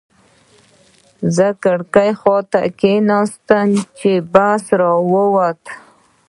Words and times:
زه 1.35 1.47
د 1.53 1.57
کړکۍ 1.63 2.09
خواته 2.19 2.59
کېناستم 2.79 3.69
چې 3.99 4.11
بس 4.33 4.63
را 4.79 4.93
ووت. 5.11 5.61